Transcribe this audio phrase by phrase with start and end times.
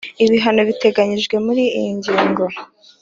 [0.25, 2.43] Ibihano biteganyijwe muri iyi ngingo